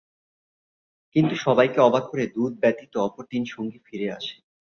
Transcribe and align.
কিন্তু 1.15 1.33
সবাইকে 1.35 1.79
অবাক 1.79 2.03
করে 2.07 2.25
দূত 2.27 2.53
ব্যতীত 2.61 2.93
অপর 2.97 3.23
তিন 3.25 3.43
সঙ্গী 3.53 3.79
ফিরে 3.85 4.07
আসে। 4.11 4.35